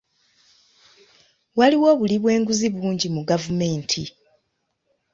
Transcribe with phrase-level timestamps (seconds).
[1.57, 4.03] Waliwo obuli bw'enguzi bungi mu gavumenti.